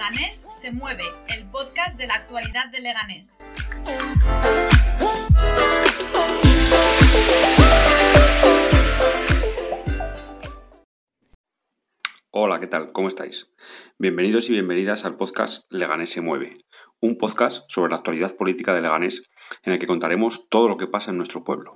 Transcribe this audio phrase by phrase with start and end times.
[0.00, 1.04] Leganés se mueve,
[1.36, 3.36] el podcast de la actualidad de Leganés.
[12.30, 12.92] Hola, ¿qué tal?
[12.92, 13.50] ¿Cómo estáis?
[13.98, 16.56] Bienvenidos y bienvenidas al podcast Leganés se mueve,
[17.00, 19.22] un podcast sobre la actualidad política de Leganés
[19.64, 21.74] en el que contaremos todo lo que pasa en nuestro pueblo.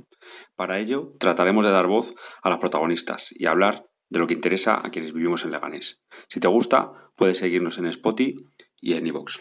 [0.57, 4.81] Para ello, trataremos de dar voz a las protagonistas y hablar de lo que interesa
[4.81, 6.01] a quienes vivimos en Leganés.
[6.29, 8.49] Si te gusta, puedes seguirnos en Spotify
[8.81, 9.41] y en iVoox.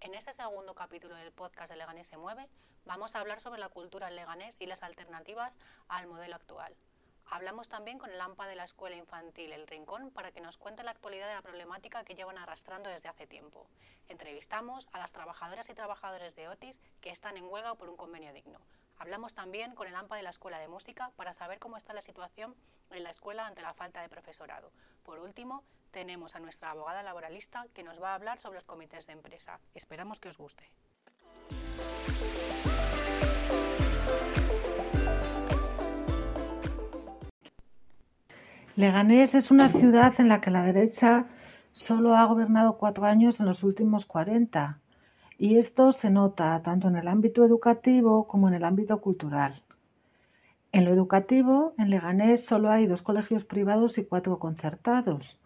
[0.00, 2.48] En este segundo capítulo del podcast de Leganés se mueve,
[2.86, 6.74] vamos a hablar sobre la cultura en Leganés y las alternativas al modelo actual.
[7.28, 10.84] Hablamos también con el AMPA de la Escuela Infantil El Rincón para que nos cuente
[10.84, 13.66] la actualidad de la problemática que llevan arrastrando desde hace tiempo.
[14.08, 18.32] Entrevistamos a las trabajadoras y trabajadores de Otis que están en huelga por un convenio
[18.32, 18.60] digno.
[18.98, 22.00] Hablamos también con el AMPA de la Escuela de Música para saber cómo está la
[22.00, 22.54] situación
[22.90, 24.70] en la escuela ante la falta de profesorado.
[25.02, 29.06] Por último, tenemos a nuestra abogada laboralista que nos va a hablar sobre los comités
[29.06, 29.60] de empresa.
[29.74, 30.70] Esperamos que os guste.
[38.76, 41.28] Leganés es una ciudad en la que la derecha
[41.72, 44.80] solo ha gobernado cuatro años en los últimos 40
[45.38, 49.62] y esto se nota tanto en el ámbito educativo como en el ámbito cultural.
[50.72, 55.40] En lo educativo, en Leganés solo hay dos colegios privados y cuatro concertados,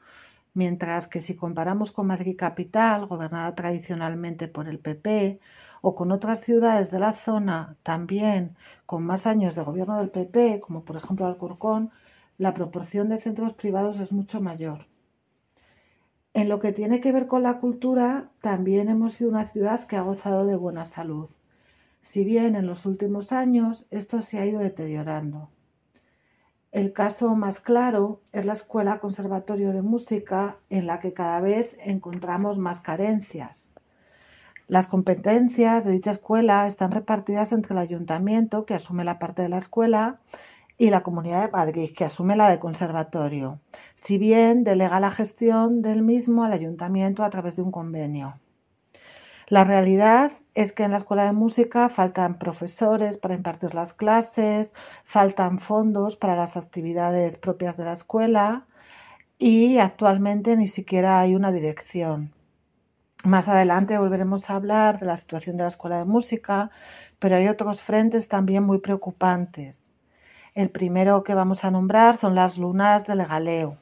[0.52, 5.38] mientras que si comparamos con Madrid Capital, gobernada tradicionalmente por el PP,
[5.82, 10.58] o con otras ciudades de la zona también con más años de gobierno del PP,
[10.58, 11.92] como por ejemplo Alcorcón,
[12.40, 14.86] la proporción de centros privados es mucho mayor.
[16.32, 19.96] En lo que tiene que ver con la cultura, también hemos sido una ciudad que
[19.96, 21.28] ha gozado de buena salud,
[22.00, 25.50] si bien en los últimos años esto se ha ido deteriorando.
[26.72, 31.76] El caso más claro es la Escuela Conservatorio de Música, en la que cada vez
[31.84, 33.68] encontramos más carencias.
[34.66, 39.50] Las competencias de dicha escuela están repartidas entre el ayuntamiento, que asume la parte de
[39.50, 40.20] la escuela,
[40.80, 43.60] y la Comunidad de Madrid, que asume la de conservatorio,
[43.92, 48.40] si bien delega la gestión del mismo al ayuntamiento a través de un convenio.
[49.48, 54.72] La realidad es que en la escuela de música faltan profesores para impartir las clases,
[55.04, 58.64] faltan fondos para las actividades propias de la escuela
[59.38, 62.32] y actualmente ni siquiera hay una dirección.
[63.22, 66.70] Más adelante volveremos a hablar de la situación de la escuela de música,
[67.18, 69.89] pero hay otros frentes también muy preocupantes.
[70.54, 73.76] El primero que vamos a nombrar son las lunas de Legaleo.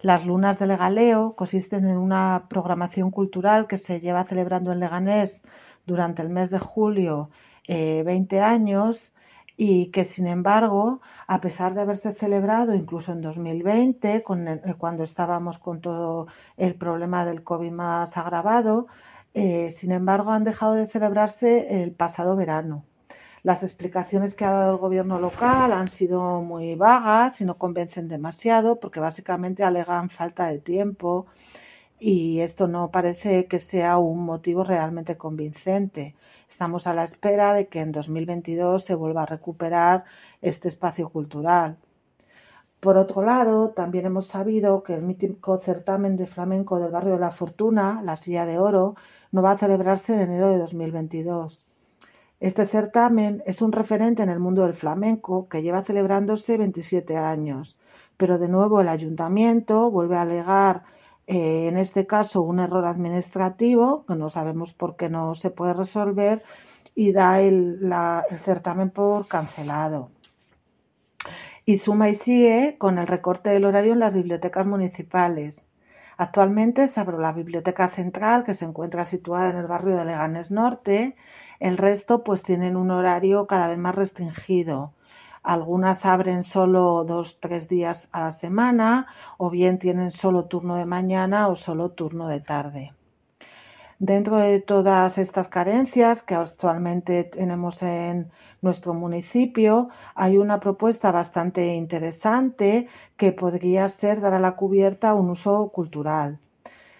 [0.00, 5.42] Las lunas de Legaleo consisten en una programación cultural que se lleva celebrando en Leganés
[5.86, 7.30] durante el mes de julio
[7.68, 9.14] 20 eh, años
[9.56, 14.24] y que sin embargo, a pesar de haberse celebrado incluso en 2020, eh,
[14.76, 16.26] cuando estábamos con todo
[16.56, 18.88] el problema del COVID más agravado,
[19.34, 22.84] eh, sin embargo han dejado de celebrarse el pasado verano.
[23.44, 28.08] Las explicaciones que ha dado el gobierno local han sido muy vagas y no convencen
[28.08, 31.26] demasiado porque básicamente alegan falta de tiempo
[32.00, 36.16] y esto no parece que sea un motivo realmente convincente.
[36.48, 40.04] Estamos a la espera de que en 2022 se vuelva a recuperar
[40.40, 41.76] este espacio cultural.
[42.80, 47.20] Por otro lado, también hemos sabido que el mítico certamen de flamenco del barrio de
[47.20, 48.94] la Fortuna, la Silla de Oro,
[49.32, 51.63] no va a celebrarse en enero de 2022.
[52.44, 57.78] Este certamen es un referente en el mundo del flamenco que lleva celebrándose 27 años,
[58.18, 60.82] pero de nuevo el ayuntamiento vuelve a alegar
[61.26, 65.72] eh, en este caso un error administrativo, que no sabemos por qué no se puede
[65.72, 66.42] resolver,
[66.94, 67.80] y da el,
[68.36, 70.10] certamen por cancelado.
[71.64, 75.66] Y suma y sigue con el recorte del horario en las bibliotecas municipales.
[76.18, 80.50] Actualmente se abre la Biblioteca Central, que se encuentra situada en el barrio de Leganés
[80.50, 81.16] Norte,
[81.64, 84.92] el resto pues tienen un horario cada vez más restringido.
[85.42, 89.06] Algunas abren solo dos, tres días a la semana
[89.38, 92.92] o bien tienen solo turno de mañana o solo turno de tarde.
[93.98, 101.76] Dentro de todas estas carencias que actualmente tenemos en nuestro municipio, hay una propuesta bastante
[101.76, 106.40] interesante que podría ser dar a la cubierta un uso cultural.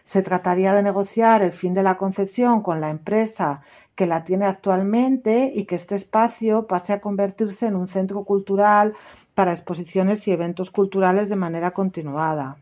[0.04, 3.62] Se trataría de negociar el fin de la concesión con la empresa
[3.94, 8.94] que la tiene actualmente y que este espacio pase a convertirse en un centro cultural
[9.34, 12.56] para exposiciones y eventos culturales de manera continuada.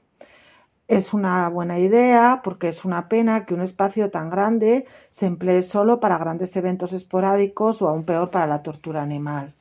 [0.88, 5.62] Es una buena idea porque es una pena que un espacio tan grande se emplee
[5.62, 9.55] solo para grandes eventos esporádicos o aún peor para la tortura animal.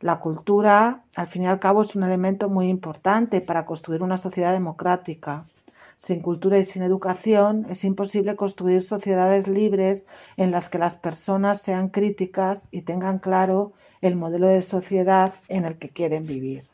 [0.00, 4.16] La cultura, al fin y al cabo, es un elemento muy importante para construir una
[4.16, 5.46] sociedad democrática.
[5.98, 10.06] Sin cultura y sin educación es imposible construir sociedades libres
[10.36, 13.72] en las que las personas sean críticas y tengan claro
[14.02, 16.64] el modelo de sociedad en el que quieren vivir.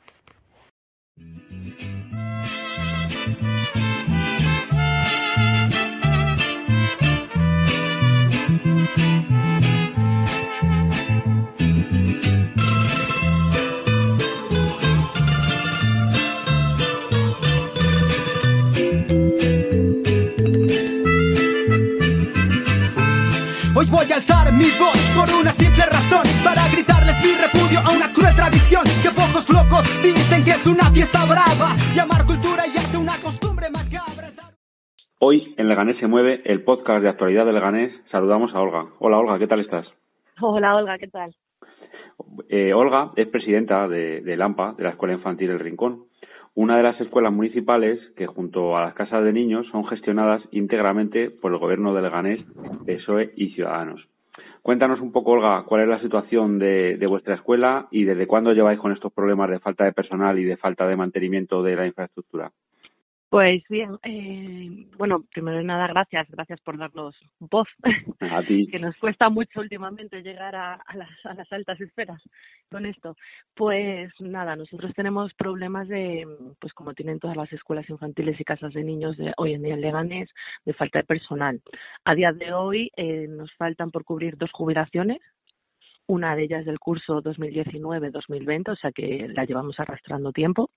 [23.83, 27.91] Hoy voy a alzar mi voz por una simple razón Para gritarles mi repudio a
[27.91, 32.79] una cruel tradición Que pocos locos dicen que es una fiesta brava Llamar cultura y
[32.79, 34.31] arte una costumbre macabra
[35.19, 38.87] Hoy en Leganés se mueve, el podcast de actualidad de Leganés, saludamos a Olga.
[39.01, 39.87] Hola Olga, ¿qué tal estás?
[40.41, 41.35] Hola Olga, ¿qué tal?
[42.49, 46.07] Eh, Olga es presidenta de, de LAMPA, de la Escuela Infantil El Rincón,
[46.55, 51.31] una de las escuelas municipales que junto a las casas de niños son gestionadas íntegramente
[51.31, 52.41] por el gobierno de Leganés,
[52.87, 54.07] PSOE y Ciudadanos.
[54.63, 58.53] Cuéntanos un poco, Olga, cuál es la situación de, de, vuestra escuela y desde cuándo
[58.53, 61.87] lleváis con estos problemas de falta de personal y de falta de mantenimiento de la
[61.87, 62.53] infraestructura.
[63.33, 67.67] Pues bien, eh, bueno, primero de nada, gracias, gracias por darnos voz.
[68.21, 68.67] A ti.
[68.71, 72.21] que nos cuesta mucho últimamente llegar a, a, las, a las altas esferas
[72.71, 73.17] con esto.
[73.55, 76.27] Pues nada, nosotros tenemos problemas de,
[76.61, 79.73] pues como tienen todas las escuelas infantiles y casas de niños de hoy en día
[79.73, 80.29] en Leganés,
[80.67, 81.63] de falta de personal.
[82.05, 85.23] A día de hoy eh, nos faltan por cubrir dos jubilaciones,
[86.07, 90.69] una de ellas del curso 2019-2020, o sea que la llevamos arrastrando tiempo.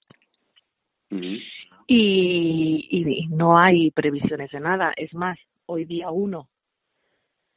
[1.12, 1.44] Uh -huh.
[1.88, 4.94] Y, y, no hay previsiones de nada.
[4.96, 6.50] Es más, hoy día uno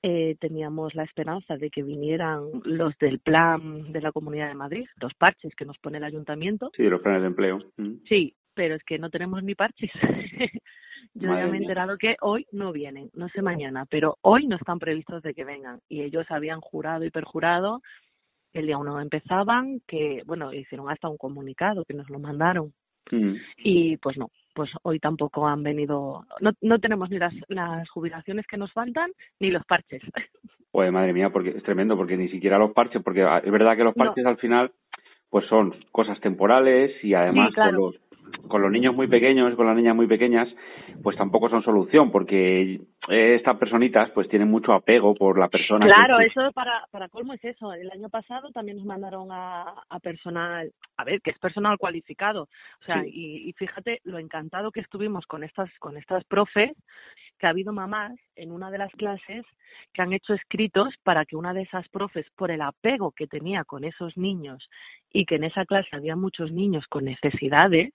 [0.03, 4.87] eh, teníamos la esperanza de que vinieran los del plan de la Comunidad de Madrid,
[5.01, 6.71] los parches que nos pone el ayuntamiento.
[6.77, 7.59] Sí, los planes de empleo.
[7.77, 7.95] Mm.
[8.09, 9.91] Sí, pero es que no tenemos ni parches.
[11.15, 11.99] Yo Madre ya me he enterado mía.
[11.99, 15.81] que hoy no vienen, no sé mañana, pero hoy no están previstos de que vengan.
[15.89, 17.81] Y ellos habían jurado y perjurado
[18.53, 22.73] el día uno empezaban, que, bueno, hicieron hasta un comunicado que nos lo mandaron.
[23.11, 23.35] Mm.
[23.59, 28.47] Y pues no, pues hoy tampoco han venido, no, no tenemos ni las, las jubilaciones
[28.47, 29.11] que nos faltan
[29.41, 30.03] ni los parches.
[30.71, 33.85] Pues madre mía, porque es tremendo, porque ni siquiera los parches, porque es verdad que
[33.85, 34.31] los parches no.
[34.31, 34.71] al final
[35.31, 37.81] pues son cosas temporales y además sí, claro.
[37.81, 38.08] con los
[38.49, 40.49] con los niños muy pequeños, con las niñas muy pequeñas,
[41.03, 45.87] pues tampoco son solución, porque estas personitas pues tienen mucho apego por la persona.
[45.87, 46.27] Claro, que...
[46.27, 47.73] eso para, para colmo es eso.
[47.73, 52.43] El año pasado también nos mandaron a, a personal, a ver, que es personal cualificado.
[52.83, 53.11] O sea, Sí.
[53.15, 56.73] y, y fíjate lo encantado que estuvimos con estas, con estas profes,
[57.39, 59.45] que ha habido mamás en una de las clases
[59.93, 63.63] que han hecho escritos para que una de esas profes, por el apego que tenía
[63.65, 64.69] con esos niños
[65.13, 67.93] y que en esa clase había muchos niños con necesidades,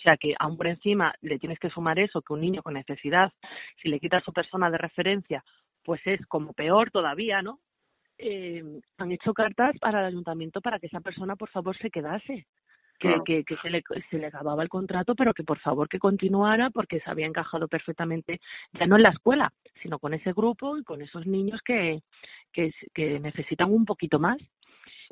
[0.00, 2.72] o sea que aún por encima le tienes que sumar eso, que un niño con
[2.74, 3.30] necesidad,
[3.82, 5.44] si le quitas su persona de referencia,
[5.84, 7.60] pues es como peor todavía, ¿no?
[8.16, 8.62] Eh,
[8.98, 12.46] han hecho cartas para el ayuntamiento para que esa persona por favor se quedase.
[12.98, 13.24] Que, Claro.
[13.24, 16.68] que, que se, le, se le acababa el contrato, pero que por favor que continuara
[16.68, 18.40] porque se había encajado perfectamente,
[18.78, 19.50] ya no en la escuela,
[19.82, 22.02] sino con ese grupo y con esos niños que,
[22.52, 24.36] que, que necesitan un poquito más.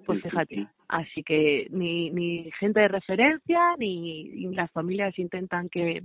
[0.06, 0.66] Pues fíjate, sí.
[0.88, 6.02] así que ni, ni gente de referencia, ni, ni las familias intentan que,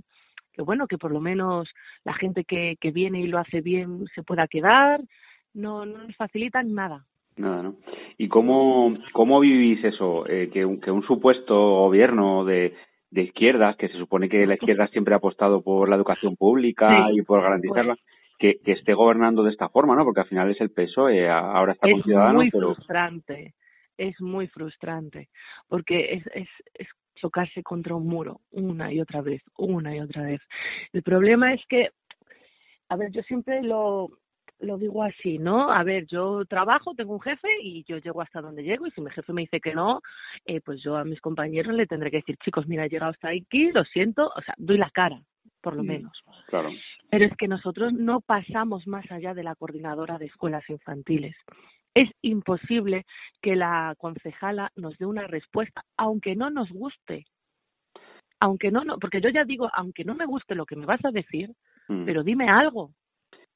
[0.52, 1.68] que, bueno, que por lo menos
[2.04, 5.00] la gente que, que viene y lo hace bien se pueda quedar,
[5.54, 7.04] no, no nos facilitan nada.
[7.36, 7.76] Nada, ¿no?
[8.18, 10.24] ¿Y cómo, cómo vivís eso?
[10.28, 12.74] Eh, que, un, que un supuesto gobierno de,
[13.10, 17.06] de izquierdas, que se supone que la izquierda siempre ha apostado por la educación pública
[17.08, 17.96] Sí, y por garantizarla,
[18.38, 20.04] que, que esté gobernando de esta forma, ¿no?
[20.04, 23.54] Porque al final es el PSOE, a- ahora está con es Ciudadanos, muy pero frustrante,
[23.98, 25.28] es muy frustrante,
[25.68, 30.22] porque es, es, es chocarse contra un muro una y otra vez, una y otra
[30.22, 30.40] vez.
[30.92, 31.90] El problema es que,
[32.88, 34.08] a ver, yo siempre lo,
[34.60, 35.70] lo digo así, ¿no?
[35.70, 39.00] A ver, yo trabajo, tengo un jefe y yo llego hasta donde llego y si
[39.00, 40.00] mi jefe me dice que no,
[40.44, 43.28] eh, pues yo a mis compañeros le tendré que decir, chicos, mira, he llegado hasta
[43.28, 45.20] aquí, lo siento, o sea, doy la cara,
[45.60, 45.86] por lo Mm.
[45.86, 46.22] menos.
[46.48, 46.70] claro.
[47.10, 51.36] Pero es que nosotros no pasamos más allá de la coordinadora de escuelas infantiles.
[51.94, 53.04] Es imposible
[53.40, 57.24] que la concejala nos dé una respuesta, aunque no nos guste.
[58.40, 61.04] Aunque no, no, porque yo ya digo, aunque no me guste lo que me vas
[61.04, 61.50] a decir,
[61.88, 62.04] Mm.
[62.06, 62.92] pero dime algo.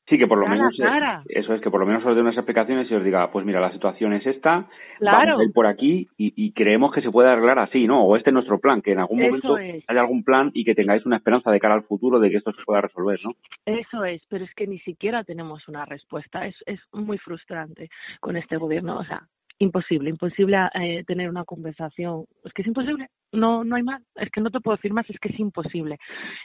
[0.09, 1.23] Sí, que por lo menos cara.
[1.29, 3.61] eso es que por lo menos os dé unas explicaciones y os diga, pues mira,
[3.61, 4.67] la situación es esta,
[4.99, 5.19] Claro.
[5.33, 8.03] vamos a ir por aquí y, y creemos que se puede arreglar así, ¿no?
[8.05, 9.85] O este es nuestro plan, que en algún Eso momento es.
[9.87, 12.53] haya algún plan y que tengáis una esperanza de cara al futuro de que esto
[12.53, 13.33] se pueda resolver, ¿no?
[13.67, 16.47] Eso es, pero es que ni siquiera tenemos una respuesta.
[16.47, 18.99] Es, es muy frustrante con este gobierno.
[18.99, 19.23] O sea,
[19.59, 22.25] imposible, imposible eh, tener una conversación.
[22.45, 24.03] Es que es imposible, no, no hay más.
[24.17, 25.99] Es que no te puedo decir más, es que es imposible.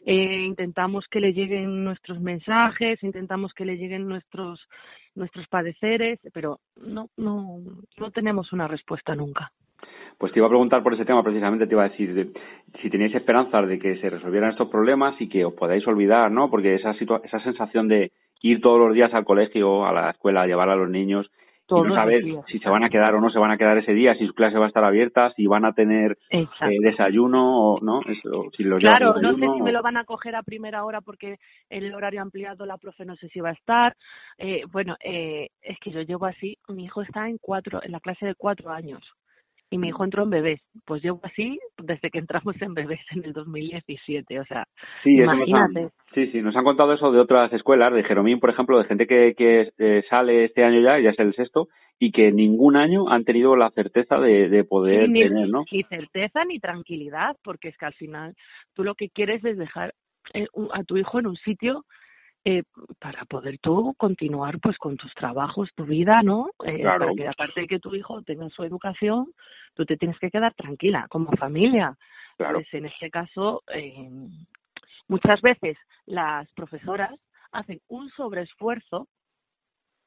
[0.05, 4.61] Eh, intentamos que le lleguen nuestros mensajes, intentamos que le lleguen nuestros
[5.15, 7.59] nuestros padeceres, pero no, no,
[7.97, 9.51] no tenemos una respuesta nunca.
[10.17, 12.31] Pues te iba a preguntar por ese tema, precisamente te iba a decir de,
[12.81, 16.49] si teníais esperanzas de que se resolvieran estos problemas y que os podáis olvidar, ¿no?
[16.49, 20.47] Porque esa, esa sensación de ir todos los días al colegio, a la escuela, a
[20.47, 21.29] llevar a los niños
[21.77, 23.93] y no saber si se van a quedar o no se van a quedar ese
[23.93, 26.47] día, si su clase va a estar abierta, si van a tener eh,
[26.81, 28.01] desayuno o no.
[28.01, 31.01] Eso, si los claro, no sé si me lo van a coger a primera hora
[31.01, 31.37] porque
[31.69, 33.95] el horario ampliado la profe no sé si va a estar.
[34.37, 37.99] Eh, bueno, eh, es que yo llevo así, mi hijo está en cuatro, en la
[37.99, 39.01] clase de cuatro años
[39.73, 40.61] y mi hijo entró en bebés.
[40.85, 44.65] Pues llevo así desde que entramos en bebés en el 2017, o sea,
[45.03, 45.89] sí, imagínate.
[46.13, 49.07] sí, sí, nos han contado eso de otras escuelas, de Jeromín, por ejemplo, de gente
[49.07, 53.09] que, que eh, sale este año ya, ya es el sexto, y que ningún año
[53.09, 55.63] han tenido la certeza de, de poder tener, ¿no?
[55.71, 58.35] Ni certeza ni tranquilidad, porque es que al final
[58.75, 59.95] tú lo que quieres es dejar
[60.35, 61.83] eh, a tu hijo en un sitio
[62.45, 62.63] eh,
[62.99, 66.49] para poder tú continuar pues con tus trabajos, tu vida, ¿no?
[66.65, 69.27] Eh, Para que aparte de que tu hijo tenga su educación,
[69.75, 71.95] tú te tienes que quedar tranquila como familia.
[72.37, 72.55] Claro.
[72.55, 74.09] Pues en este caso, eh,
[75.07, 77.17] muchas veces las profesoras
[77.51, 79.07] hacen un sobreesfuerzo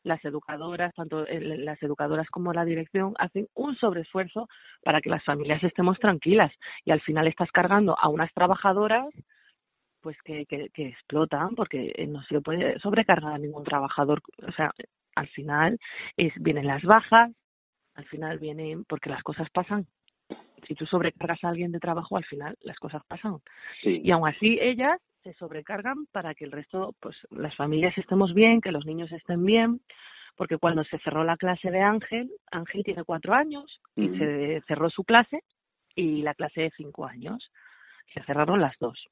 [0.02, 4.49] las educadoras, tanto las educadoras como la dirección, hacen un sobreesfuerzo
[4.85, 6.52] para que las familias estemos tranquilas
[6.85, 9.09] y al final estás cargando a unas trabajadoras
[10.06, 14.22] pues que, que, que explotan porque eh, no se le puede sobrecargar a ningún trabajador.
[14.46, 14.70] O sea,
[15.16, 15.80] al final
[16.16, 17.32] es, vienen las bajas,
[17.96, 19.84] al final vienen porque las cosas pasan.
[20.68, 23.38] Si tú sobrecargas a alguien de trabajo, al final las cosas pasan.
[23.82, 28.60] Y aún así ellas se sobrecargan para que el resto, pues las familias estemos bien,
[28.60, 29.80] que los niños estén bien,
[30.36, 34.88] porque cuando se cerró la clase de Ángel, Ángel tiene cuatro años y se cerró
[34.88, 35.40] su clase
[35.96, 37.50] y la clase de cinco años.
[38.14, 39.08] Se cerraron las dos.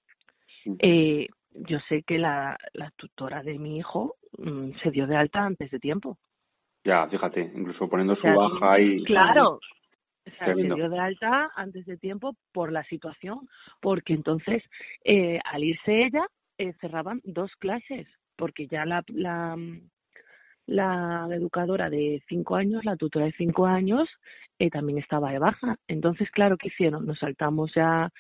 [0.79, 5.45] Eh, yo sé que la, la tutora de mi hijo mm, se dio de alta
[5.45, 6.19] antes de tiempo.
[6.85, 9.03] Ya, fíjate, incluso poniendo su baja y...
[9.05, 9.59] Claro,
[10.27, 13.49] o sea, se dio de alta antes de tiempo por la situación,
[13.81, 14.63] porque entonces
[15.05, 16.27] eh, al irse ella
[16.59, 18.07] eh, cerraban dos clases,
[18.37, 19.57] porque ya la, la,
[20.67, 24.09] la educadora de cinco años, la tutora de cinco años,
[24.59, 25.77] eh, también estaba de baja.
[25.89, 27.07] Entonces, claro, ¿qué hicieron?
[27.07, 28.11] Nos saltamos ya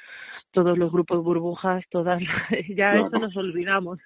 [0.52, 2.20] todos los grupos burbujas, todas,
[2.68, 3.98] ya eso nos olvidamos.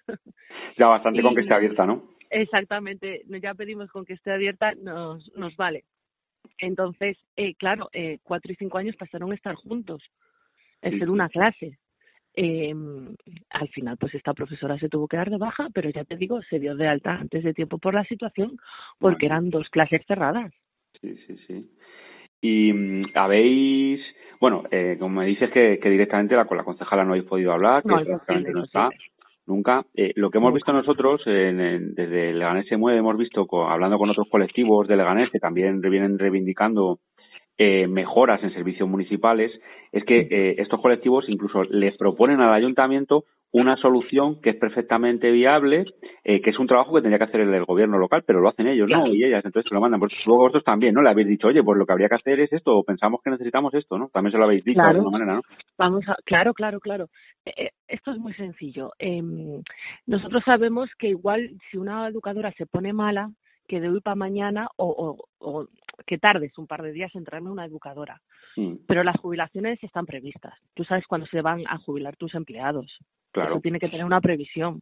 [0.76, 2.02] Ya bastante con que esté abierta, ¿no?
[2.30, 5.85] Exactamente, ya pedimos con que esté abierta, nos, nos vale.
[6.58, 10.02] Entonces, eh, claro, eh, cuatro y cinco años pasaron a estar juntos,
[10.82, 11.78] a ser una clase.
[12.35, 12.75] Eh,
[13.50, 16.40] al final, pues esta profesora se tuvo que dar de baja, pero ya te digo,
[16.42, 18.56] se dio de alta antes de tiempo por la situación,
[18.99, 20.52] porque eran dos clases cerradas.
[21.00, 21.70] Sí, sí, sí.
[22.40, 24.00] Y mm, habéis,
[24.40, 27.52] bueno, eh, como me dices que, que directamente la, con la concejala no habéis podido
[27.52, 28.90] hablar, que no, no está
[29.49, 29.85] nunca.
[29.95, 34.11] Eh, lo que hemos visto nosotros en, desde Leganés se mueve, hemos visto hablando con
[34.11, 37.00] otros colectivos de Leganés que también vienen reivindicando
[37.57, 39.50] eh, mejoras en servicios municipales,
[39.90, 45.31] es que eh, estos colectivos incluso les proponen al ayuntamiento una solución que es perfectamente
[45.31, 45.87] viable,
[46.23, 48.67] eh, que es un trabajo que tendría que hacer el, gobierno local, pero lo hacen
[48.67, 49.07] ellos, ¿no?
[49.07, 50.00] Y ellas, entonces se lo mandan.
[50.00, 51.02] Pues luego vosotros también, ¿no?
[51.02, 53.31] Le habéis dicho, oye, pues lo que habría que hacer es esto, o pensamos que
[53.31, 54.09] necesitamos esto, ¿no?
[54.12, 55.43] También se lo habéis dicho de alguna manera, ¿no?
[55.78, 57.07] Vamos a, claro, claro, claro.
[57.45, 58.93] Eh, eh, esto es muy sencillo.
[58.99, 59.23] Eh,
[60.07, 63.31] nosotros sabemos que igual si una educadora se pone mala,
[63.68, 65.68] que de hoy para mañana o, o, o
[66.06, 68.20] que tardes un par de días en traerme una educadora.
[68.56, 68.76] Mm.
[68.87, 70.54] Pero las jubilaciones están previstas.
[70.75, 72.98] Tú sabes cuándo se van a jubilar tus empleados.
[73.30, 73.52] Claro.
[73.52, 74.80] Eso tiene que tener una previsión.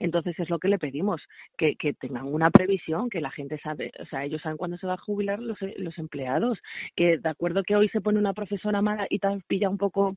[0.00, 1.20] Entonces es lo que le pedimos,
[1.58, 4.86] que, que tengan una previsión, que la gente sabe, o sea, ellos saben cuándo se
[4.86, 6.58] va a jubilar los, los empleados,
[6.96, 10.16] que de acuerdo que hoy se pone una profesora mala y tal pilla un poco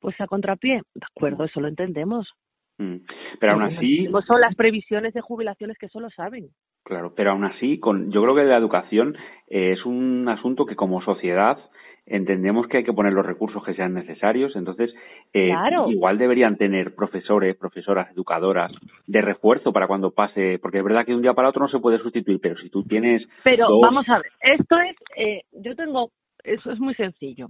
[0.00, 2.32] pues a contrapié, de acuerdo, eso lo entendemos.
[2.78, 2.96] Mm.
[3.40, 4.08] Pero aún así...
[4.26, 6.48] Son las previsiones de jubilaciones que solo saben.
[6.84, 9.16] Claro, pero aún así, con, yo creo que la educación
[9.48, 11.58] eh, es un asunto que como sociedad
[12.06, 14.94] entendemos que hay que poner los recursos que sean necesarios, entonces
[15.34, 15.52] eh,
[15.88, 18.72] igual deberían tener profesores, profesoras, educadoras
[19.06, 21.68] de refuerzo para cuando pase, porque es verdad que de un día para otro no
[21.68, 23.22] se puede sustituir, pero si tú tienes...
[23.44, 26.10] Pero vamos a ver, esto es, eh, yo tengo,
[26.42, 27.48] eso es muy sencillo.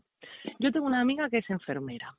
[0.59, 2.15] Yo tengo una amiga que es enfermera.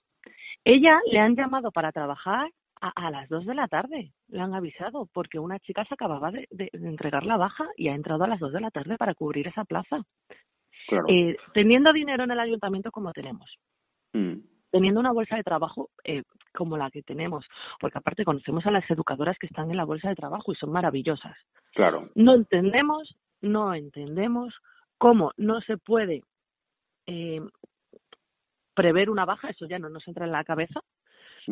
[0.63, 2.49] Ella le han llamado para trabajar
[2.81, 6.31] a, a las dos de la tarde, le han avisado, porque una chica se acababa
[6.31, 8.97] de, de, de entregar la baja y ha entrado a las dos de la tarde
[8.97, 10.03] para cubrir esa plaza.
[11.07, 13.49] Eh, teniendo dinero en el ayuntamiento como tenemos,
[14.13, 14.39] mm.
[14.71, 17.45] teniendo una bolsa de trabajo eh, como la que tenemos,
[17.79, 20.71] porque aparte conocemos a las educadoras que están en la bolsa de trabajo y son
[20.71, 21.37] maravillosas.
[21.73, 22.09] Claro.
[22.15, 24.55] No entendemos, no entendemos
[24.97, 26.23] cómo no se puede
[27.05, 27.41] eh,
[28.73, 30.81] prever una baja, eso ya no nos entra en la cabeza,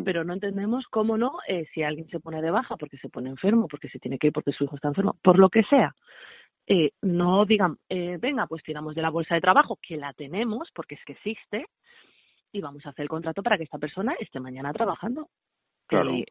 [0.04, 3.30] pero no entendemos cómo no, eh, si alguien se pone de baja porque se pone
[3.30, 5.96] enfermo, porque se tiene que ir porque su hijo está enfermo, por lo que sea,
[6.68, 10.70] eh, no digan, eh, venga, pues tiramos de la bolsa de trabajo, que la tenemos,
[10.74, 11.66] porque es que existe,
[12.52, 15.30] y vamos a hacer el contrato para que esta persona esté mañana trabajando.
[15.88, 16.12] Claro.
[16.12, 16.26] Eh,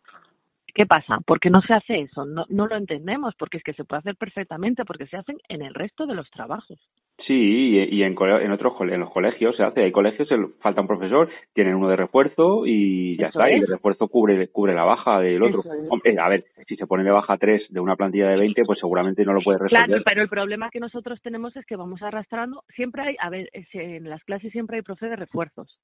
[0.77, 1.21] ¿Qué pasa?
[1.25, 2.27] ¿Por qué no se hace eso?
[2.27, 5.63] No, no lo entendemos, porque es que se puede hacer perfectamente, porque se hacen en
[5.63, 6.79] el resto de los trabajos.
[7.27, 9.85] Sí, y, y en, en otros en los colegios se hace.
[9.85, 10.29] Hay colegios,
[10.61, 13.51] falta un profesor, tienen uno de refuerzo y ya Eso está.
[13.51, 15.63] Y el refuerzo cubre cubre la baja del otro.
[15.89, 18.79] Hombre, a ver, si se pone de baja tres de una plantilla de 20, pues
[18.79, 19.87] seguramente no lo puede resolver.
[19.87, 23.49] Claro, pero el problema que nosotros tenemos es que vamos arrastrando, siempre hay, a ver,
[23.73, 25.81] en las clases siempre hay profe de refuerzos.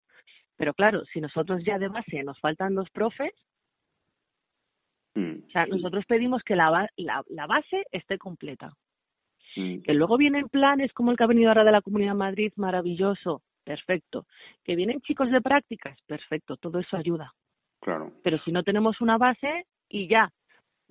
[0.59, 3.33] Pero claro, si nosotros ya de base nos faltan dos profes,
[5.15, 8.73] Mm, o sea, nosotros pedimos que la, la, la base esté completa.
[9.57, 12.19] mm, Que luego vienen planes como el que ha venido ahora de la Comunidad de
[12.19, 14.27] Madrid, maravilloso, perfecto.
[14.65, 17.33] Que vienen chicos de prácticas, perfecto, todo eso ayuda.
[17.81, 18.13] claro.
[18.23, 20.31] Pero si no tenemos una base y ya,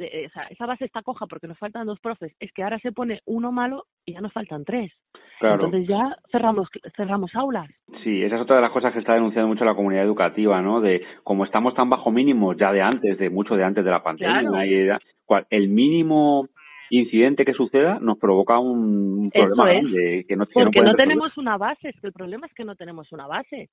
[0.02, 2.64] de- eh, o sea, esa base está coja porque nos faltan dos profes, es que
[2.64, 4.92] ahora se pone uno malo y ya nos faltan tres.
[5.40, 5.66] Claro.
[5.66, 7.68] Entonces ya cerramos cerramos aulas.
[8.04, 10.82] Sí, esa es otra de las cosas que está denunciando mucho la comunidad educativa, ¿no?
[10.82, 14.04] De como estamos tan bajo mínimos ya de antes, de mucho de antes de la
[14.04, 14.66] pandemia, Claro.
[14.66, 16.48] y de- cual- el mínimo
[16.90, 19.82] incidente que suceda nos provoca un, problema es.
[19.84, 20.98] grande que no, que no Porque pueden no resolver.
[20.98, 23.70] tenemos una base, es que el problema es que no tenemos una base.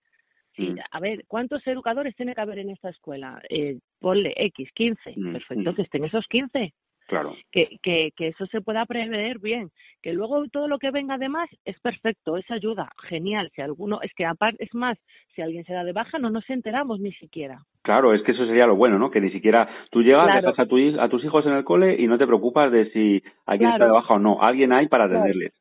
[0.58, 0.78] Sí, Mm.
[0.90, 3.40] a ver, ¿cuántos educadores tiene que haber en esta escuela?
[3.48, 5.14] Eh, ponle X, 15.
[5.16, 5.74] Mm, Perfecto, mm.
[5.76, 6.74] que estén esos 15.
[7.06, 9.70] Claro, Que, que, que eso se pueda prever bien.
[10.02, 13.50] Que luego todo lo que venga de más es perfecto, es ayuda, genial.
[13.54, 14.98] Si alguno, es que aparte, es más,
[15.34, 17.62] si alguien se da de baja no nos enteramos ni siquiera.
[17.80, 19.10] claro, es que eso sería lo bueno, ¿no?
[19.10, 20.48] Que ni siquiera tú llegas, Claro.
[20.50, 23.22] dejas a, tu, a tus hijos en el cole y no te preocupas de si
[23.46, 24.42] alguien está de baja o no.
[24.42, 25.20] Alguien hay para Claro.
[25.22, 25.54] atenderles.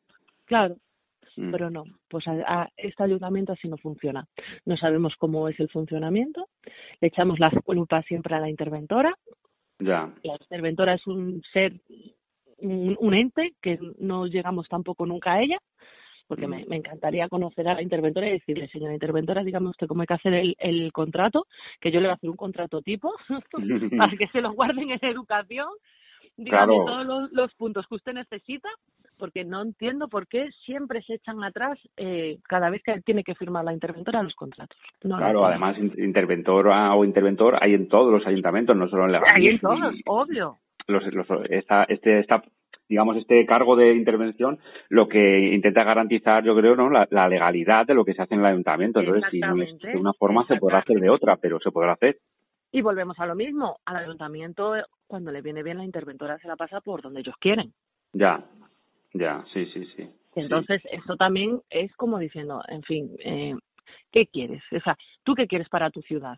[0.48, 0.76] Claro,
[1.38, 1.52] Mm.
[1.52, 4.26] pero no, pues a, a este ayuntamiento así no funciona.
[4.66, 6.48] No sabemos cómo es el funcionamiento,
[7.00, 9.14] le echamos la culpa siempre a la interventora,
[9.80, 11.74] Ya, la interventora es un ser,
[12.58, 15.60] un, un ente que no llegamos tampoco nunca a ella,
[16.28, 20.02] porque me, me encantaría conocer a la interventora y decirle, señora interventora, dígame usted cómo
[20.02, 21.46] hay que hacer el, el contrato,
[21.80, 23.14] que yo le voy a hacer un contrato tipo
[23.98, 25.70] para que se lo guarden en educación.
[26.36, 26.86] Dígame Claro.
[26.86, 28.70] todos los, los puntos que usted necesita,
[29.18, 33.36] porque no entiendo por qué siempre se echan atrás eh, cada vez que tiene que
[33.36, 34.78] firmar la interventora los contratos.
[35.04, 39.12] No claro, además in- interventora o interventor hay en todos los ayuntamientos, no solo en
[39.14, 39.34] Leganés.
[39.36, 40.58] Ahí en todos, obvio.
[40.88, 42.44] los, los, esta, este, esta,
[42.88, 46.90] digamos, este cargo de intervención lo que intenta garantizar, yo creo, ¿no?
[46.90, 49.00] la, la legalidad de lo que se hace en el ayuntamiento.
[49.00, 51.94] Entonces, si no es de una forma, se podrá hacer de otra, pero se podrá
[51.94, 52.18] hacer.
[52.72, 56.50] Y volvemos a lo mismo, al ayuntamiento eh, cuando le viene bien la interventora se
[56.50, 57.72] la pasa por donde ellos quieren.
[58.14, 58.44] Ya,
[59.14, 60.10] ya, sí, sí, sí.
[60.36, 63.56] Entonces, eso también es como diciendo, en fin, eh,
[64.12, 64.62] ¿qué quieres?
[64.72, 66.38] O sea, ¿tú qué quieres para tu ciudad?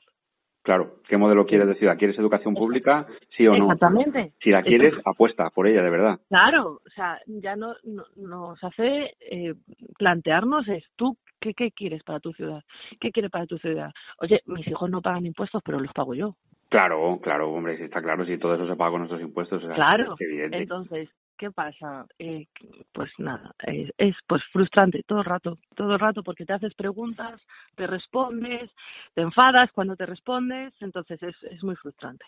[0.61, 1.97] Claro, ¿qué modelo quieres de ciudad?
[1.97, 3.07] ¿Quieres educación pública?
[3.35, 3.65] Sí o no.
[3.65, 4.33] Exactamente.
[4.41, 6.19] Si la quieres, apuesta por ella, de verdad.
[6.29, 9.55] Claro, o sea, ya no, no- nos hace eh,
[9.97, 12.61] plantearnos es tú qué, qué quieres para tu ciudad,
[12.99, 13.91] qué quieres para tu ciudad.
[14.19, 16.35] Oye, mis hijos no pagan impuestos, pero los pago yo.
[16.69, 19.65] Claro, claro, hombre, sí está claro, si todo eso se paga con nuestros impuestos, o
[19.65, 20.13] sea, Claro.
[20.13, 20.57] es evidente.
[20.57, 22.05] Entonces, ¿qué pasa?
[22.19, 22.45] Eh,
[22.91, 26.75] pues nada, es, es pues frustrante todo el rato, todo el rato porque te haces
[26.75, 27.41] preguntas,
[27.75, 28.69] te respondes,
[29.15, 32.25] te enfadas cuando te respondes, entonces es, es muy frustrante.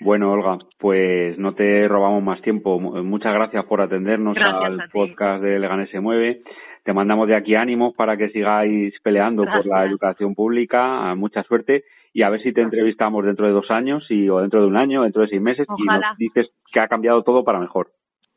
[0.00, 2.80] Bueno, Olga, pues no te robamos más tiempo.
[2.80, 6.42] Mu- Muchas gracias por atendernos Gracias al podcast de Leganés se mueve.
[6.84, 11.14] Te mandamos de aquí ánimos para que sigáis peleando por la educación pública.
[11.14, 14.60] Mucha suerte y a ver si te entrevistamos dentro de dos años y, o dentro
[14.60, 17.58] de un año, dentro de seis meses y nos dices que ha cambiado todo para
[17.58, 17.90] mejor.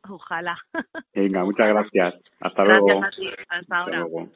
[0.10, 0.58] Ojalá.
[1.14, 2.16] Venga, muchas gracias.
[2.40, 3.06] Hasta Gracias luego.
[3.06, 3.28] a ti.
[3.28, 4.00] Hasta Hasta ahora.
[4.00, 4.32] luego.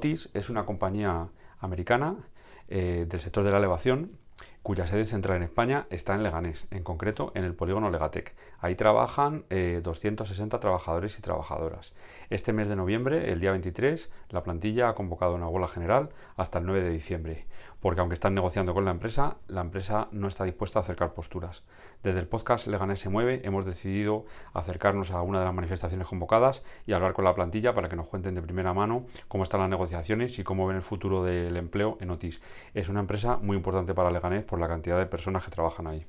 [0.00, 2.16] Otis es una compañía americana
[2.68, 4.12] eh, del sector de la elevación
[4.62, 8.34] cuya sede central en España está en Leganés, en concreto en el polígono Legatec.
[8.60, 11.92] Ahí trabajan 260 eh, trabajadores y trabajadoras.
[12.30, 16.60] Este mes de noviembre, el día 23, la plantilla ha convocado una huelga general hasta
[16.60, 17.46] el 9 de diciembre,
[17.80, 21.64] porque aunque están negociando con la empresa, la empresa no está dispuesta a acercar posturas.
[22.02, 26.62] Desde el podcast Leganés se mueve hemos decidido acercarnos a una de las manifestaciones convocadas
[26.86, 29.70] y hablar con la plantilla para que nos cuenten de primera mano cómo están las
[29.70, 32.40] negociaciones y cómo ven el futuro del empleo en Otis.
[32.74, 36.06] Es una empresa muy importante para Leganés por la cantidad de personas que trabajan ahí.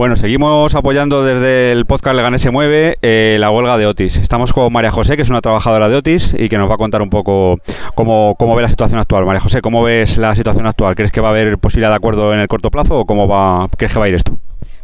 [0.00, 4.16] Bueno, seguimos apoyando desde el podcast Leganés se mueve eh, la huelga de Otis.
[4.16, 6.78] Estamos con María José, que es una trabajadora de Otis y que nos va a
[6.78, 7.58] contar un poco
[7.94, 9.26] cómo, cómo ve la situación actual.
[9.26, 10.94] María José, ¿cómo ves la situación actual?
[10.94, 13.68] ¿Crees que va a haber posibilidad de acuerdo en el corto plazo o cómo va,
[13.76, 14.38] crees que va a ir esto?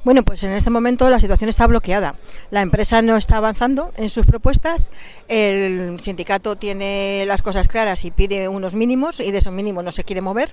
[0.05, 2.15] Bueno, pues en este momento la situación está bloqueada.
[2.51, 4.91] La empresa no está avanzando en sus propuestas,
[5.29, 9.93] el sindicato tiene las cosas claras y pide unos mínimos y de esos mínimos no
[9.93, 10.53] se quiere mover.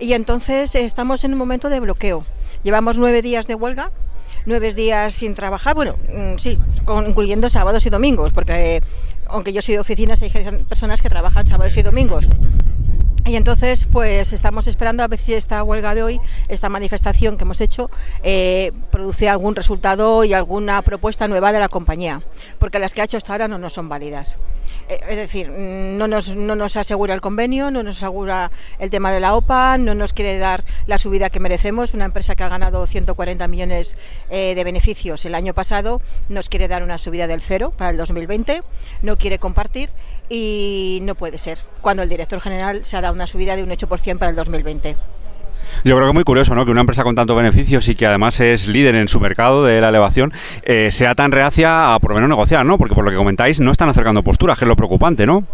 [0.00, 2.24] Y entonces estamos en un momento de bloqueo.
[2.62, 3.90] Llevamos nueve días de huelga,
[4.46, 6.58] nueve días sin trabajar, bueno, mm, sí,
[7.06, 8.82] incluyendo sábados y domingos, porque
[9.26, 10.30] aunque yo soy de oficinas, hay
[10.68, 12.28] personas que trabajan sábados y domingos.
[13.26, 17.44] Y entonces, pues estamos esperando a ver si esta huelga de hoy, esta manifestación que
[17.44, 17.90] hemos hecho,
[18.22, 22.22] eh, produce algún resultado y alguna propuesta nueva de la compañía,
[22.58, 24.36] porque las que ha hecho hasta ahora no nos son válidas.
[24.88, 29.12] Eh, es decir, no nos, no nos asegura el convenio, no nos asegura el tema
[29.12, 31.94] de la OPA, no nos quiere dar la subida que merecemos.
[31.94, 33.96] Una empresa que ha ganado 140 millones
[34.30, 37.96] eh, de beneficios el año pasado nos quiere dar una subida del cero para el
[37.96, 38.62] 2020,
[39.02, 39.90] no quiere compartir
[40.30, 43.70] y no puede ser, cuando el director general se ha dado una subida de un
[43.70, 44.96] 8% para el 2020.
[45.84, 46.64] Yo creo que es muy curioso, ¿no?
[46.64, 49.80] Que una empresa con tantos beneficios y que además es líder en su mercado de
[49.80, 52.78] la elevación eh, sea tan reacia a por lo menos negociar, ¿no?
[52.78, 55.44] Porque por lo que comentáis no están acercando posturas, que es lo preocupante, ¿no?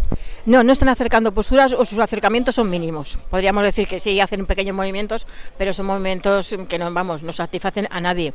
[0.45, 3.17] No, no están acercando posturas o sus acercamientos son mínimos.
[3.29, 5.27] Podríamos decir que sí hacen pequeños movimientos,
[5.57, 8.33] pero son movimientos que no vamos, no satisfacen a nadie.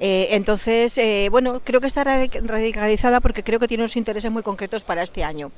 [0.00, 4.42] Eh, entonces, eh, bueno, creo que está radicalizada porque creo que tiene unos intereses muy
[4.42, 5.50] concretos para este año.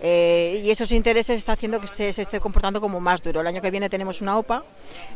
[0.00, 3.40] Eh, y esos intereses está haciendo que se, esté comportando como más duro.
[3.40, 4.62] El año que viene tenemos una OPA,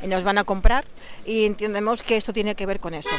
[0.06, 0.84] nos van a comprar
[1.26, 3.10] y entendemos que esto tiene que ver con eso.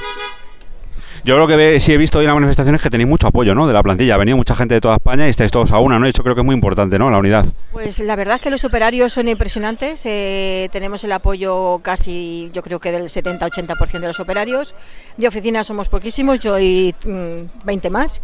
[1.23, 3.55] Yo lo que sí he visto hoy en las manifestaciones es que tenéis mucho apoyo
[3.55, 3.65] ¿no?
[3.67, 4.15] de la plantilla.
[4.15, 6.05] Ha venido mucha gente de toda España y estáis todos a una, ¿no?
[6.05, 7.09] Y eso creo que es muy importante, ¿no?
[7.09, 7.45] La unidad.
[7.71, 10.05] Pues la verdad es que los operarios son impresionantes.
[10.05, 14.75] Eh, tenemos el apoyo casi, yo creo que del 70-80% de los operarios.
[15.17, 18.21] De oficina somos poquísimos, yo y 20 mm, más.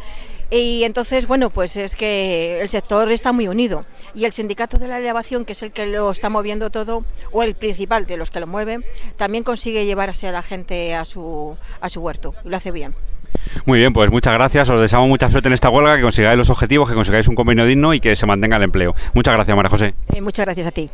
[0.51, 3.85] Y entonces, bueno, pues es que el sector está muy unido.
[4.13, 7.41] Y el sindicato de la elevación, que es el que lo está moviendo todo, o
[7.41, 8.83] el principal de los que lo mueven,
[9.15, 12.35] también consigue llevarse a la gente a su, a su huerto.
[12.43, 12.93] Lo hace bien.
[13.65, 14.69] Muy bien, pues muchas gracias.
[14.69, 17.65] Os deseamos mucha suerte en esta huelga, que consigáis los objetivos, que consigáis un convenio
[17.65, 18.93] digno y que se mantenga el empleo.
[19.13, 19.93] Muchas gracias, María José.
[20.13, 20.89] Eh, muchas gracias a ti.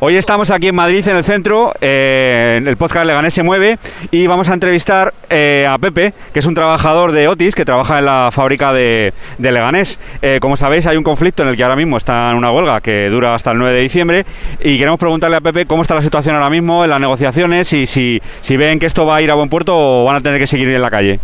[0.00, 3.80] Hoy estamos aquí en Madrid, en el centro, eh, en el podcast Leganés se mueve
[4.12, 7.98] y vamos a entrevistar eh, a Pepe, que es un trabajador de Otis, que trabaja
[7.98, 9.98] en la fábrica de, Leganés.
[10.22, 12.80] Eh, como sabéis, hay un conflicto en el que ahora mismo está en una huelga
[12.80, 14.26] que dura hasta el 9 de diciembre
[14.60, 17.88] y queremos preguntarle a Pepe cómo está la situación ahora mismo en las negociaciones y
[17.88, 20.38] si, si ven que esto va a ir a buen puerto o van a tener
[20.38, 21.18] que seguir en la calle.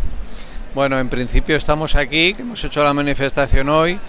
[0.75, 4.01] Bueno, en principio estamos aquí, hemos hecho la manifestación hoy.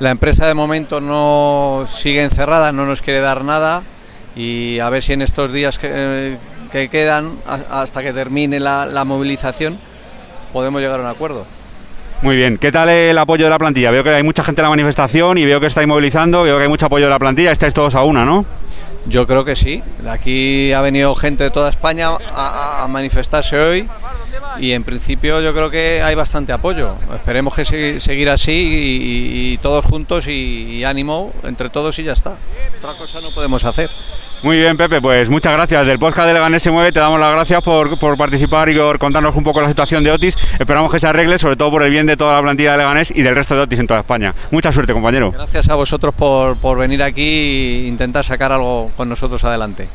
[0.00, 3.84] La empresa de momento no sigue encerrada, no nos quiere dar nada
[4.38, 6.38] y a ver si en estos días que,
[6.90, 7.32] quedan,
[7.70, 9.78] hasta que termine la, movilización,
[10.52, 11.44] podemos llegar a un acuerdo.
[12.22, 13.90] Muy bien, ¿qué tal el apoyo de la plantilla?
[13.90, 16.62] Veo que hay mucha gente en la manifestación y veo que estáis movilizando, veo que
[16.62, 18.44] hay mucho apoyo de la plantilla, estáis todos a una, ¿no?
[19.06, 19.82] Yo creo que sí.
[20.02, 23.88] De aquí ha venido gente de toda España a, manifestarse hoy
[24.60, 26.94] y en principio yo creo que hay bastante apoyo.
[27.14, 32.36] Esperemos que seguir así y, todos juntos y, y, ánimo entre todos y ya está.
[32.78, 33.90] Otra cosa no podemos hacer.
[34.42, 35.84] Muy bien, Pepe, pues muchas gracias.
[35.84, 39.34] Del podcast de Leganés se mueve, te damos las gracias por, participar y por contarnos
[39.34, 40.36] un poco la situación de Otis.
[40.60, 43.10] Esperamos que se arregle, sobre todo por el bien de toda la plantilla de Leganés
[43.10, 44.32] y del resto de Otis en toda España.
[44.52, 45.32] Mucha suerte, compañero.
[45.32, 49.88] Gracias a vosotros por, por venir aquí e intentar sacar algo con nosotros adelante.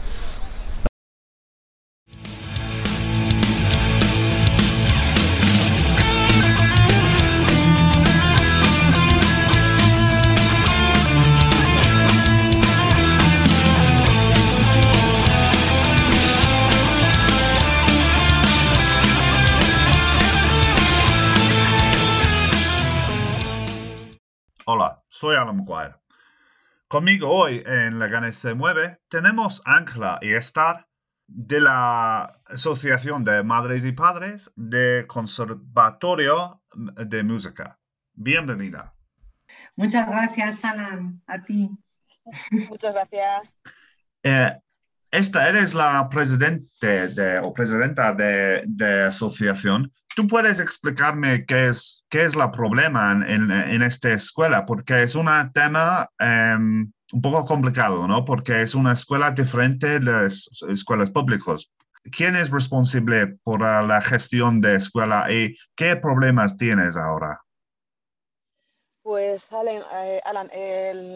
[25.51, 25.95] McGuire.
[26.87, 30.87] Conmigo hoy en Leganés se mueve tenemos Ángela y Estar
[31.27, 37.79] de la Asociación de Madres y Padres de Conservatorio de Música.
[38.13, 38.93] Bienvenida.
[39.75, 41.69] Muchas gracias, Alan, a ti.
[42.69, 43.53] Muchas gracias.
[44.21, 44.59] Eh,
[45.13, 49.91] esta eres la presidente de, o presidenta de, de, asociación.
[50.15, 54.65] ¿Tú puedes explicarme qué es, qué es el problema en, en, esta escuela?
[54.65, 58.25] Porque es un tema um, un poco complicado, ¿no?
[58.25, 61.69] Porque es una escuela diferente de las escuelas públicas.
[62.11, 67.39] ¿Quién es responsable por la gestión de escuela y qué problemas tienes ahora?
[69.03, 70.49] Pues, Alan, eh, Alan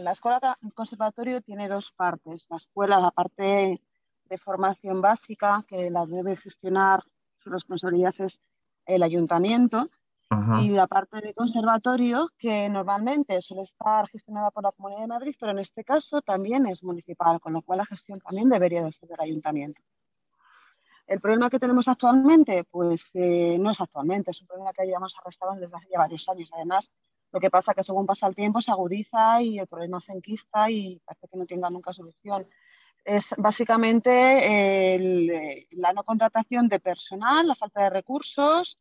[0.04, 0.40] la escuela
[0.76, 2.46] conservatorio tiene dos partes.
[2.50, 3.82] La escuela, la parte
[4.30, 7.04] de formación básica, que la debe gestionar,
[7.40, 8.40] su responsabilidad es
[8.86, 9.90] el ayuntamiento,
[10.62, 15.36] y la parte de conservatorio, que normalmente suele estar gestionada por la Comunidad de Madrid,
[15.40, 18.92] pero en este caso también es municipal, con lo cual la gestión también debería de
[18.92, 19.82] ser del ayuntamiento.
[21.08, 25.16] El problema que tenemos actualmente, pues eh, no es actualmente, es un problema que llevamos
[25.18, 26.50] arrastrado desde hace ya varios años.
[26.54, 26.90] Además,
[27.32, 30.12] lo que pasa es que según pasa el tiempo se agudiza y el problema se
[30.12, 32.46] enquista y parece que no tenga nunca solución.
[33.08, 35.00] Es básicamente
[35.72, 38.78] la no contratación de personal, la falta de recursos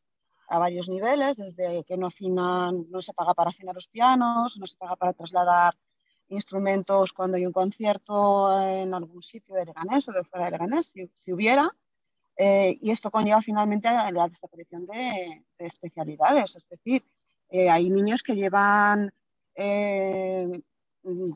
[0.49, 4.97] a varios niveles, desde que no, se paga para afinar los pianos, no se paga
[4.97, 5.77] para trasladar
[6.27, 10.93] instrumentos cuando hay un concierto en algún sitio de Leganés o de fuera de Leganés,
[10.93, 11.71] si, hubiera.
[12.37, 17.05] Eh, y esto conlleva finalmente a la desaparición de, de especialidades, es decir,
[17.49, 19.15] eh, hay niños que llevan
[19.55, 20.61] eh,
[21.05, 21.33] mm,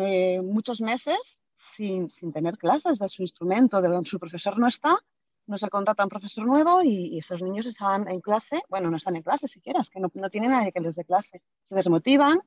[0.00, 4.98] eh, muchos meses sin, sin, tener clases de su instrumento, de su profesor no está,
[5.46, 9.16] no se contrata un profesor nuevo y, esos niños están en clase, bueno, no están
[9.16, 12.40] en clase siquiera, es que no, no tienen nadie que les dé clase, se desmotivan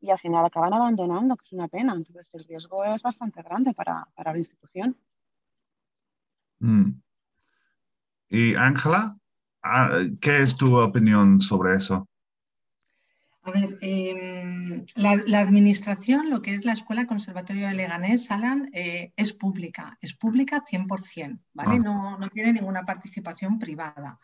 [0.00, 1.94] y al final acaban abandonando, que es una pena.
[1.94, 4.96] Entonces el riesgo es bastante grande para, para la institución.
[6.60, 6.90] Mm.
[8.28, 9.16] ¿Y Ángela?
[9.62, 12.06] Ah, ¿Qué es tu opinión sobre eso?
[13.42, 18.68] A ver, eh, la, la, administración, lo que es la Escuela Conservatorio de Leganés, Alan,
[18.74, 21.76] eh, es pública, es pública 100%, ¿vale?
[21.76, 21.78] Ah.
[21.78, 24.18] No, no tiene ninguna participación privada.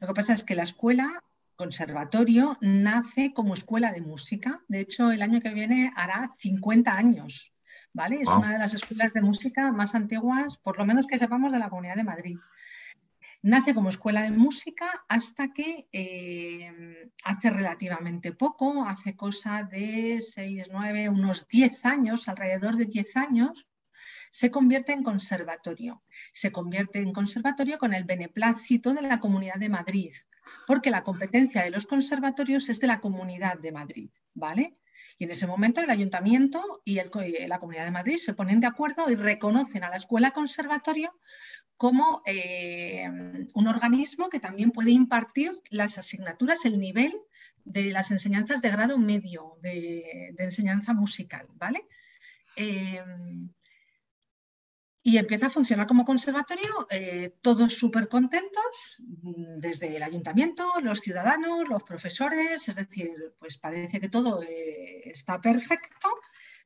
[0.00, 1.10] Lo que pasa es que la escuela
[1.58, 4.62] conservatorio nace como escuela de música.
[4.68, 7.52] De hecho, el año que viene hará 50 años,
[7.92, 8.20] ¿vale?
[8.22, 11.58] Es una de las escuelas de música más antiguas, por lo menos que sepamos, de
[11.58, 12.38] la Comunidad de Madrid.
[13.42, 20.68] Nace como escuela de música hasta que eh, hace relativamente poco, hace cosa de 6,
[20.72, 23.68] 9, unos 10 años, alrededor de 10 años,
[24.30, 26.02] se convierte en conservatorio.
[26.32, 30.12] Se convierte en conservatorio con el beneplácito de la Comunidad de Madrid,
[30.66, 34.76] porque la competencia de los conservatorios es de la Comunidad de Madrid, ¿vale?
[35.18, 36.94] Y en ese momento el ayuntamiento y
[37.46, 41.12] la Comunidad de Madrid se ponen de acuerdo y reconocen a la escuela conservatorio
[41.76, 43.08] como eh,
[43.54, 47.12] un organismo que también puede impartir las asignaturas, el nivel
[47.64, 51.80] de las enseñanzas de grado medio de, enseñanza musical, ¿vale?
[52.56, 53.00] Eh,
[55.08, 61.68] y empieza a funcionar como conservatorio, eh, todos súper contentos, desde el ayuntamiento, los ciudadanos,
[61.68, 66.08] los profesores, es decir, pues parece que todo está perfecto,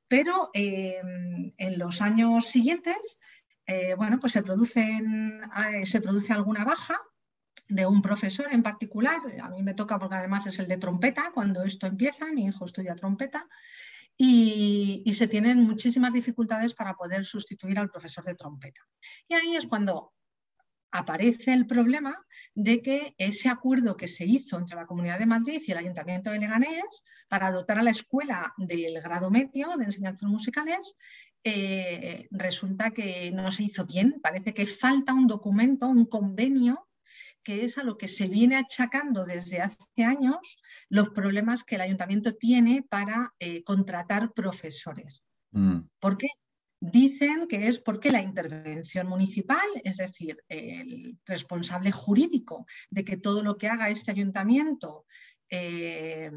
[0.09, 3.18] pero en los años siguientes
[3.66, 5.40] eh, bueno, pues se, producen,
[5.72, 6.96] eh, se produce alguna baja
[7.68, 11.31] de un profesor en particular, a mí me toca porque además es el de trompeta,
[11.33, 13.48] cuando esto empieza, mi hijo estudia trompeta,
[14.16, 18.81] y, se tienen muchísimas dificultades para poder sustituir al profesor de trompeta.
[19.29, 20.12] Y ahí es cuando
[20.90, 22.14] aparece el problema
[22.55, 26.31] de que ese acuerdo que se hizo entre la Comunidad de Madrid y el Ayuntamiento
[26.31, 30.94] de Leganés para dotar a la escuela del grado medio de enseñanzas musicales
[31.44, 34.20] eh, resulta que no se hizo bien.
[34.22, 36.88] Parece que falta un documento, un convenio,
[37.42, 41.83] que es a lo que se viene achacando desde hace años los problemas que el
[41.83, 45.24] ayuntamiento tiene para eh, contratar profesores.
[45.50, 45.81] Mm.
[45.98, 46.28] ¿Por qué?
[46.81, 53.42] Dicen que es porque la intervención municipal, es decir, el responsable jurídico de que todo
[53.42, 55.07] lo que haga este ayuntamiento
[55.48, 56.31] eh,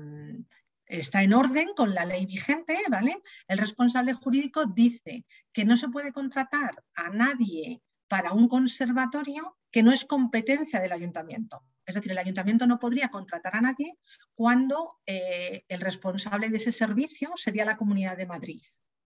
[0.86, 3.22] está en orden con la ley vigente, ¿vale?
[3.48, 9.84] El responsable jurídico dice que no se puede contratar a nadie para un conservatorio que
[9.84, 11.63] no es competencia del ayuntamiento.
[11.86, 13.98] Es decir, el ayuntamiento no podría contratar a nadie
[14.34, 18.62] cuando eh, el responsable de ese servicio sería la Comunidad de Madrid.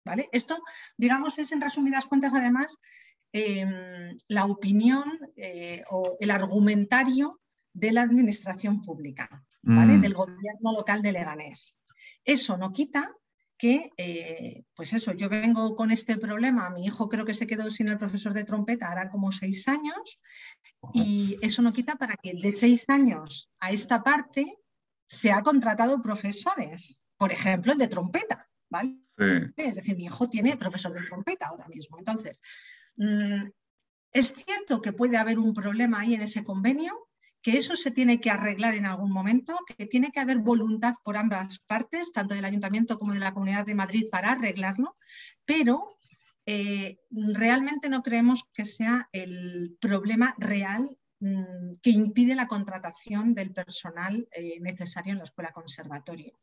[0.04, 0.28] ¿vale?
[0.32, 0.62] Esto,
[0.97, 2.78] digamos, es en resumidas cuentas, además,
[3.32, 7.39] em, la opinión eh, o el argumentario
[7.73, 9.45] de la administración pública.
[9.67, 10.00] Mm.
[10.02, 11.78] del gobierno local de Leganés.
[12.23, 13.13] Eso no quita
[13.58, 17.70] que, eh, pues eso, yo vengo con este problema, mi hijo creo que se quedó
[17.72, 20.20] sin el profesor de trompeta, hará como seis años,
[20.93, 24.46] y eso no quita para que de seis años a esta parte
[25.08, 29.00] se ha contratado profesores, por ejemplo, el de trompeta, ¿vale?
[29.56, 31.98] Es decir, mi hijo tiene profesor de trompeta ahora mismo.
[31.98, 32.39] Entonces,
[32.98, 33.41] mm,
[34.12, 37.07] es cierto que puede haber un problema ahí en ese convenio,
[37.47, 41.15] que eso se tiene que arreglar en algún momento, que tiene que haber voluntad por
[41.15, 44.97] ambas partes, tanto del Ayuntamiento como de la Comunidad de Madrid, para arreglarlo,
[45.45, 45.97] pero
[46.45, 53.53] eh, realmente no creemos que sea el problema real mm, que impide la contratación del
[53.53, 56.33] personal eh, necesario en la escuela conservatorio.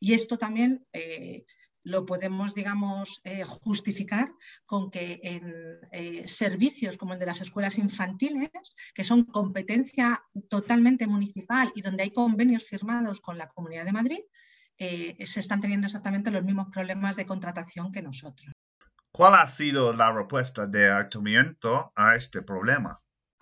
[0.00, 1.44] Y esto también eh,
[1.84, 4.28] lo podemos, digamos, eh, justificar
[4.66, 5.54] con que en
[5.92, 8.50] eh, servicios como el de las escuelas infantiles,
[8.94, 14.20] que son competencia totalmente municipal y donde hay convenios firmados con la Comunidad de Madrid,
[14.76, 18.52] eh, se están teniendo exactamente los mismos problemas de contratación que nosotros.
[19.10, 23.00] ¿Cuál ha sido la respuesta de ayuntamiento a este problema?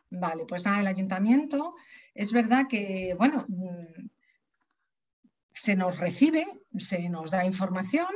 [0.09, 1.75] Vale, pues nada, el ayuntamiento
[2.14, 4.09] es verdad que, bueno, mm,
[5.57, 6.45] se nos recibe,
[6.77, 8.12] se nos da información.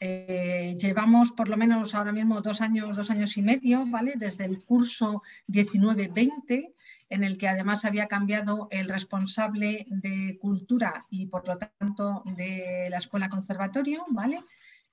[0.00, 4.14] Eh, llevamos por lo menos ahora mismo dos años, dos años y medio, ¿vale?
[4.16, 6.74] Desde el curso 19-20,
[7.08, 12.88] en el que además había cambiado el responsable de cultura y por lo tanto de
[12.90, 14.38] la escuela conservatorio, ¿vale?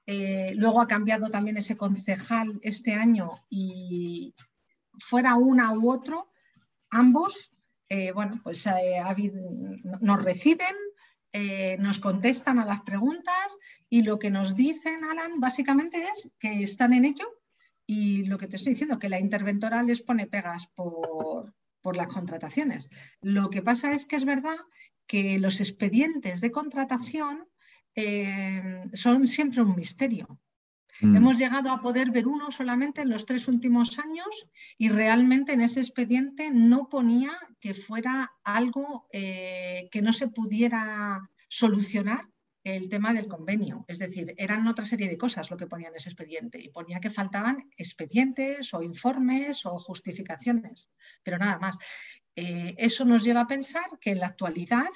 [0.06, 4.34] Eh, luego ha cambiado también ese concejal este año y
[4.98, 6.32] fuera una u otro,
[6.90, 7.52] ambos,
[7.90, 8.66] eh, bueno, pues
[10.00, 10.76] nos reciben,
[11.34, 13.58] eh, nos contestan a las preguntas
[13.90, 17.26] y lo que nos dicen, Alan, básicamente es que están en ello
[17.86, 21.54] y lo que te estoy diciendo, que la interventora les pone pegas por,
[21.96, 22.90] las contrataciones.
[23.22, 24.58] Lo que pasa es que es verdad
[25.08, 27.48] que los expedientes de contratación
[27.96, 30.40] eh, son siempre un misterio.
[31.02, 31.16] Mm.
[31.16, 35.62] Hemos llegado a poder ver uno solamente en los tres últimos años y realmente en
[35.62, 42.30] ese expediente no ponía que fuera algo eh, que no se pudiera solucionar
[42.64, 43.86] el tema del convenio.
[43.88, 47.00] Es decir, eran otra serie de cosas lo que ponía en ese expediente y ponía
[47.00, 50.90] que faltaban expedientes o informes o justificaciones,
[51.24, 51.76] pero nada más.
[52.36, 54.88] Eh, eso nos lleva a pensar que en la actualidad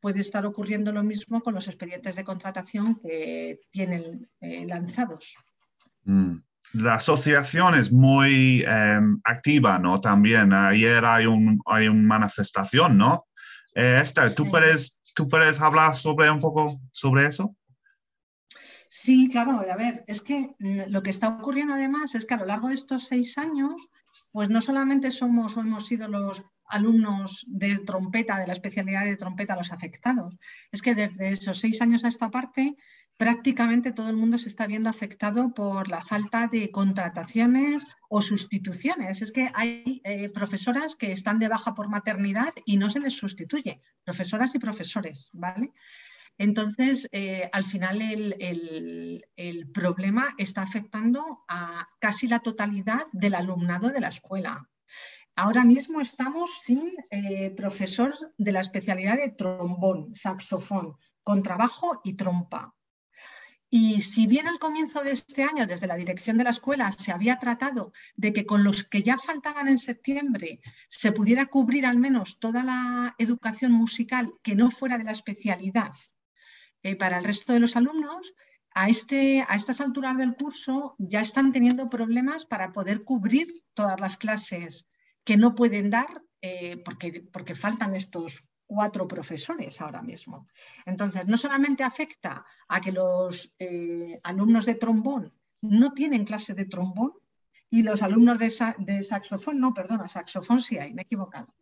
[0.00, 5.36] puede estar ocurriendo lo mismo con los expedientes de contratación que tienen eh, lanzados.
[6.04, 6.36] Mm.
[6.74, 10.00] La asociación es muy em, activa, ¿no?
[10.00, 13.26] También ayer hay, un, hay una manifestación, ¿no?
[13.74, 17.54] Eh, Esther, ¿tú, puedes, ¿tú puedes hablar sobre un poco sobre eso?
[18.96, 22.38] Sí, claro, a ver, es que mm, lo que está ocurriendo además es que a
[22.38, 23.88] lo largo de estos seis años,
[24.30, 29.16] pues no solamente somos o hemos sido los alumnos de trompeta, de la especialidad de
[29.16, 30.36] trompeta, los afectados.
[30.70, 32.76] Es que desde esos seis años a esta parte,
[33.16, 39.22] prácticamente todo el mundo se está viendo afectado por la falta de contrataciones o sustituciones.
[39.22, 43.16] Es que hay eh, profesoras que están de baja por maternidad y no se les
[43.16, 45.72] sustituye, profesoras y profesores, ¿vale?
[46.36, 49.24] Entonces, eh, al final el,
[49.72, 54.68] problema está afectando a casi la totalidad del alumnado de la escuela.
[55.36, 62.74] Ahora mismo estamos sin eh, profesor de la especialidad de trombón, saxofón, contrabajo y trompa.
[63.76, 67.10] Y si bien al comienzo de este año, desde la dirección de la escuela, se
[67.10, 71.98] había tratado de que con los que ya faltaban en septiembre se pudiera cubrir al
[71.98, 75.90] menos toda la educación musical que no fuera de la especialidad
[76.84, 78.34] eh, para el resto de los alumnos,
[78.76, 83.98] a, este, a estas alturas del curso ya están teniendo problemas para poder cubrir todas
[83.98, 84.86] las clases
[85.24, 90.48] que no pueden dar eh, porque, porque faltan estos cuatro profesores ahora mismo.
[90.86, 96.66] Entonces, no solamente afecta a que los eh, alumnos de trombón no tienen clase de
[96.66, 97.12] trombón
[97.70, 98.50] y los alumnos de,
[99.02, 101.52] saxofón, no, perdona, saxofón sí hay, me he equivocado.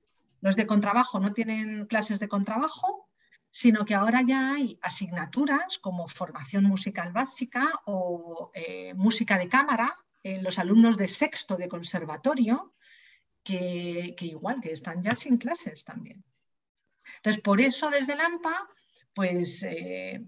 [0.40, 3.08] Los de contrabajo no tienen clases de contrabajo,
[3.48, 9.92] sino que ahora ya hay asignaturas como formación musical básica o eh, música de cámara
[10.22, 12.74] en los alumnos de sexto de conservatorio,
[13.42, 16.24] que, igual que están ya sin clases también.
[17.16, 18.68] Entonces, por eso desde la AMPA,
[19.14, 20.24] pues eh,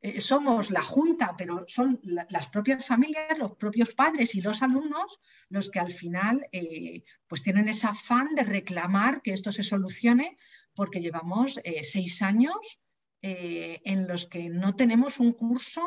[0.00, 5.20] eh, somos la junta, pero son las propias familias, los propios padres y los alumnos
[5.48, 10.36] los que al final eh, pues tienen ese afán de reclamar que esto se solucione
[10.74, 12.80] porque llevamos seis años
[13.24, 15.82] en los que no tenemos un curso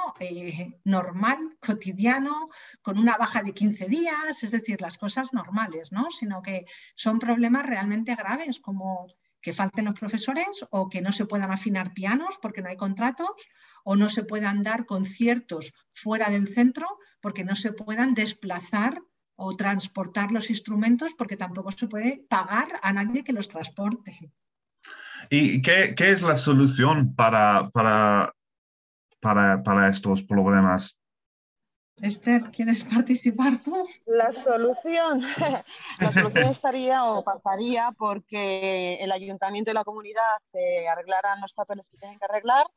[0.86, 2.48] normal, cotidiano,
[2.82, 6.12] con una baja de 15 días, es decir, las cosas normales, ¿no?
[6.12, 9.08] sino que son problemas realmente graves como
[9.46, 13.30] que falten los profesores o que no se puedan afinar pianos porque no hay contratos
[13.84, 16.88] o no se puedan dar conciertos fuera del centro
[17.22, 19.00] porque no se puedan desplazar
[19.36, 24.32] o transportar los instrumentos porque tampoco se puede pagar a nadie que los transporte.
[25.30, 28.34] ¿Y qué, es la solución para, para,
[29.22, 30.98] para, estos problemas?
[32.02, 33.88] Esther, ¿quieres participar tú?
[34.06, 35.22] La solución,
[36.00, 40.22] la solución estaría o pasaría porque el ayuntamiento y la comunidad
[40.52, 42.68] se arreglaran los papeles que tienen que arreglar,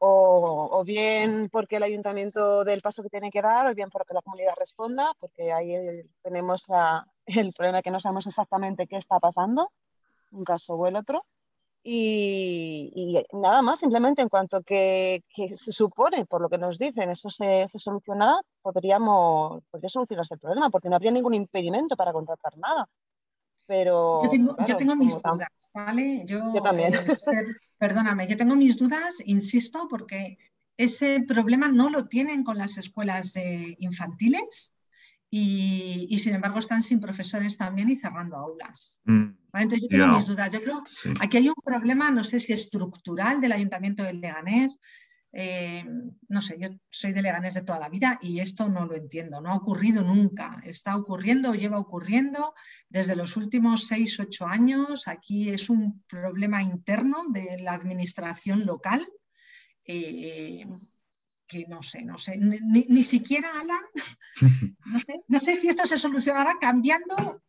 [0.00, 3.90] o, o, bien porque el ayuntamiento dé el paso que tiene que dar, o bien
[3.90, 5.74] porque la comunidad responda, porque ahí
[6.22, 9.72] tenemos a, el problema que no sabemos exactamente qué está pasando,
[10.30, 11.24] un caso o el otro.
[11.82, 17.10] Y, nada más, simplemente en cuanto que, que, se supone, por lo que nos dicen,
[17.10, 22.12] eso se, se solucionará, podríamos, podría solucionarse el problema, porque no habría ningún impedimento para
[22.12, 22.88] contratar nada.
[23.66, 25.34] Pero, yo tengo, claro, yo tengo mis tan...
[25.34, 26.24] dudas, ¿vale?
[26.26, 26.94] Yo, yo también.
[26.94, 27.04] Eh,
[27.76, 30.38] perdóname, yo tengo mis dudas, insisto, porque
[30.78, 34.72] ese problema no lo tienen con las escuelas de infantiles
[35.30, 39.00] y, y, sin embargo están sin profesores también y cerrando aulas.
[39.04, 39.32] Mm.
[39.58, 39.64] ¿Vale?
[39.64, 40.52] Entonces yo tengo mis dudas.
[40.52, 41.10] Yo creo Sí.
[41.20, 44.78] aquí hay un problema, no sé si estructural del Ayuntamiento de Leganés.
[45.30, 45.84] eh,
[46.28, 49.42] no sé, yo soy de Leganés de toda la vida y esto no lo entiendo,
[49.42, 50.58] no ha ocurrido nunca.
[50.64, 52.54] Está ocurriendo o lleva ocurriendo
[52.88, 55.06] desde los últimos seis, ocho años.
[55.06, 59.02] Aquí es un problema interno de la administración local.
[59.84, 60.66] eh,
[61.46, 63.84] que no sé, no sé, ni, ni- ni siquiera Alan,
[64.86, 67.42] no sé, no sé si esto se solucionará cambiando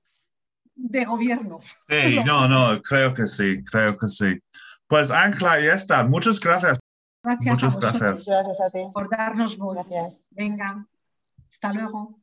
[0.80, 1.60] de gobierno.
[1.88, 4.40] Sí, no, no, creo que sí, creo que sí.
[4.88, 6.80] Pues Ángela y Esther, muchas gracias.
[7.22, 8.28] Gracias Muchas a vosotros gracias.
[8.28, 8.80] Gracias a ti.
[8.94, 9.76] por darnos voz.
[9.76, 10.20] Gracias.
[10.32, 10.88] Venga,
[11.50, 12.20] hasta luego.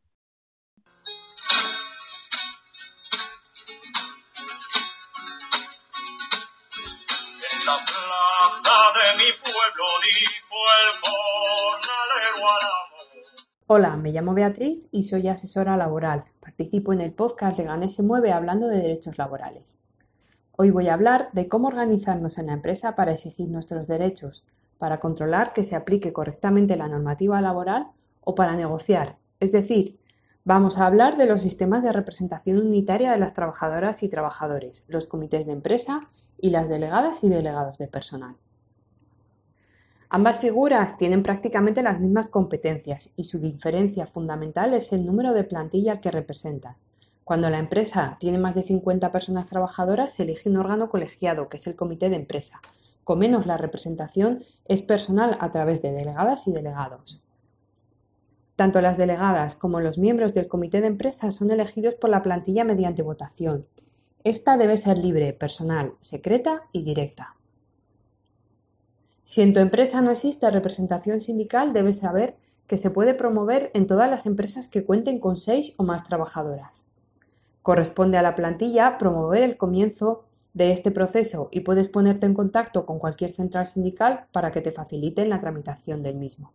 [7.52, 12.95] En la plaza de mi pueblo dijo el jornalero al amo.
[13.68, 16.22] Hola, me llamo Beatriz y soy asesora laboral.
[16.38, 19.80] Participo en el podcast Leganés se mueve hablando de derechos laborales.
[20.52, 24.46] Hoy voy a hablar de cómo organizarnos en la empresa para exigir nuestros derechos,
[24.78, 27.88] para controlar que se aplique correctamente la normativa laboral
[28.20, 29.16] o para negociar.
[29.40, 29.98] Es decir,
[30.44, 35.08] vamos a hablar de los sistemas de representación unitaria de las trabajadoras y trabajadores, los
[35.08, 36.02] comités de empresa
[36.38, 38.36] y las delegadas y delegados de personal.
[40.08, 45.42] Ambas figuras tienen prácticamente las mismas competencias y su diferencia fundamental es el número de
[45.42, 46.76] plantilla que representan.
[47.24, 51.56] Cuando la empresa tiene más de 50 personas trabajadoras, se elige un órgano colegiado, que
[51.56, 52.60] es el comité de empresa.
[53.02, 57.22] Con menos la representación es personal a través de delegadas y delegados.
[58.54, 62.64] Tanto las delegadas como los miembros del comité de empresa son elegidos por la plantilla
[62.64, 63.66] mediante votación.
[64.22, 67.35] Esta debe ser libre, personal, secreta y directa.
[69.26, 72.36] Si en tu empresa no existe representación sindical, debes saber
[72.68, 76.86] que se puede promover en todas las empresas que cuenten con seis o más trabajadoras.
[77.60, 82.86] Corresponde a la plantilla promover el comienzo de este proceso y puedes ponerte en contacto
[82.86, 86.52] con cualquier central sindical para que te faciliten la tramitación del mismo.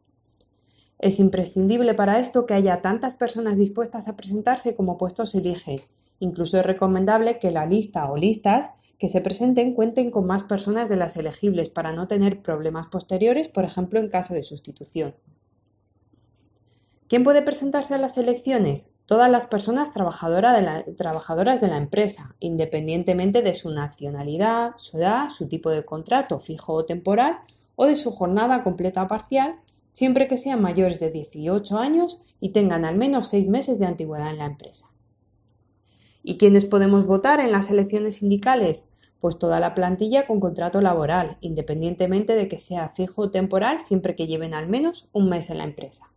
[0.98, 5.82] Es imprescindible para esto que haya tantas personas dispuestas a presentarse como puestos se eligen.
[6.20, 8.72] Incluso es recomendable que la lista o listas
[9.02, 13.48] que se presenten cuenten con más personas de las elegibles para no tener problemas posteriores,
[13.48, 15.16] por ejemplo, en caso de sustitución.
[17.08, 18.94] ¿Quién puede presentarse a las elecciones?
[19.08, 25.72] Todas las personas trabajadoras de la empresa, independientemente de su nacionalidad, su edad, su tipo
[25.72, 27.40] de contrato fijo o temporal
[27.76, 29.56] o de su jornada completa o parcial,
[29.92, 34.30] siempre que sean mayores de 18 años y tengan al menos seis meses de antigüedad
[34.30, 34.90] en la empresa.
[36.22, 38.91] ¿Y quiénes podemos votar en las elecciones sindicales?
[39.22, 44.16] Pues toda la plantilla con contrato laboral, independientemente de que sea fijo o temporal, siempre
[44.16, 46.12] que lleven al menos un mes en la empresa.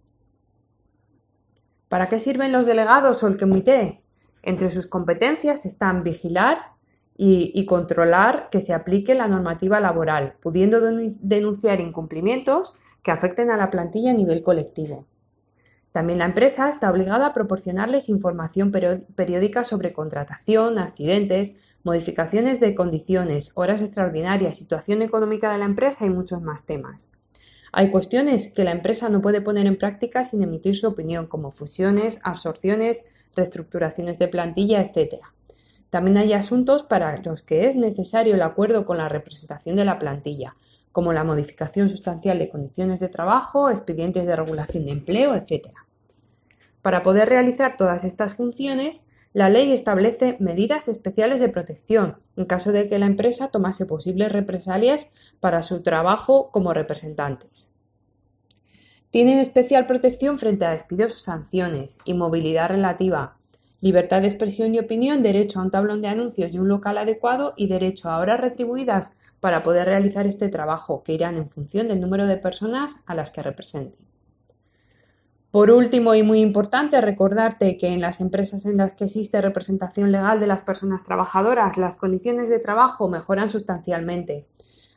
[1.88, 4.00] ¿Para qué sirven los delegados o el comité?
[4.42, 6.72] Entre sus competencias están vigilar
[7.16, 13.50] y, y controlar que se aplique la normativa laboral, pudiendo denu- denunciar incumplimientos que afecten
[13.50, 15.04] a la plantilla a nivel colectivo.
[15.92, 21.54] También la empresa está obligada a proporcionarles información periódica sobre contratación, accidentes,
[21.84, 27.12] modificaciones de condiciones, horas extraordinarias, situación económica de la empresa y muchos más temas.
[27.72, 31.52] Hay cuestiones que la empresa no puede poner en práctica sin emitir su opinión, como
[31.52, 33.04] fusiones, absorciones,
[33.36, 35.16] reestructuraciones de plantilla, etc.
[35.90, 39.98] También hay asuntos para los que es necesario el acuerdo con la representación de la
[39.98, 40.56] plantilla,
[40.90, 45.68] como la modificación sustancial de condiciones de trabajo, expedientes de regulación de empleo, etc.
[46.80, 52.70] Para poder realizar todas estas funciones, la ley establece medidas especiales de protección en caso
[52.70, 57.74] de que la empresa tomase posibles represalias para su trabajo como representantes.
[59.10, 63.36] Tienen especial protección frente a despidos o sanciones, inmovilidad relativa,
[63.80, 67.54] libertad de expresión y opinión, derecho a un tablón de anuncios y un local adecuado
[67.56, 72.00] y derecho a horas retribuidas para poder realizar este trabajo, que irán en función del
[72.00, 74.13] número de personas a las que representen.
[75.54, 80.10] Por último y muy importante, recordarte que en las empresas en las que existe representación
[80.10, 84.48] legal de las personas trabajadoras, las condiciones de trabajo mejoran sustancialmente.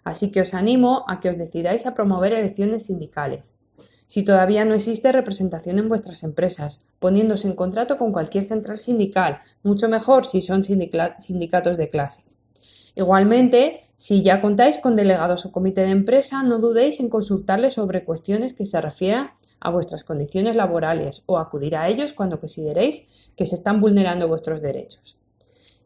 [0.04, 3.60] Así que os animo a que os decidáis a promover elecciones sindicales.
[4.08, 9.42] Si todavía no existe representación en vuestras empresas, poniéndose en contrato con cualquier central sindical,
[9.62, 12.24] mucho mejor si son sindicatos de clase.
[12.96, 18.04] Igualmente, si ya contáis con delegados o comité de empresa, no dudéis en consultarles sobre
[18.04, 23.46] cuestiones que se refieran a vuestras condiciones laborales o acudir a ellos cuando consideréis que
[23.46, 25.18] se están vulnerando vuestros derechos.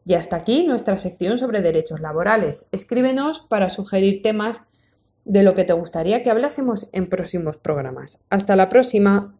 [0.04, 2.66] Y hasta aquí nuestra sección sobre derechos laborales.
[2.72, 4.62] Escríbenos para sugerir temas
[5.24, 8.24] de lo que te gustaría que hablásemos en próximos programas.
[8.28, 9.34] Hasta la próxima.